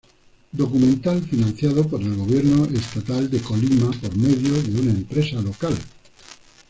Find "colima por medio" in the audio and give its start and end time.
3.39-4.59